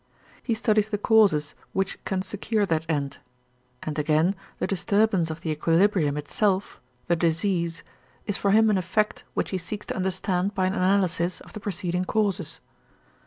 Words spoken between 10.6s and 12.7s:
an analysis of the preceding causes.